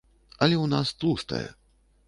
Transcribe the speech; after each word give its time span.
Але 0.45 0.55
ў 0.63 0.71
нас 0.73 0.95
тлустае. 1.03 1.45